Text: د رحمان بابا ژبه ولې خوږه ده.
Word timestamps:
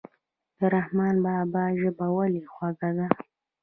د 0.57 0.59
رحمان 0.75 1.15
بابا 1.25 1.63
ژبه 1.79 2.05
ولې 2.17 2.43
خوږه 2.53 2.89
ده. 2.97 3.07